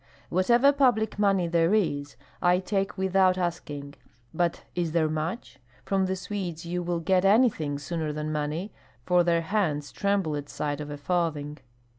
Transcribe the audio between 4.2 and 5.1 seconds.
but is there